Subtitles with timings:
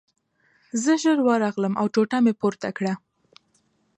[0.83, 2.93] زه ژر ورغلم او ټوټه مې پورته کړه